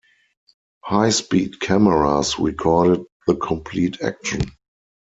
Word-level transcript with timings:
High-speed 0.83 1.59
cameras 1.59 2.39
recorded 2.39 3.05
the 3.27 3.35
complete 3.35 4.01
action. 4.01 4.41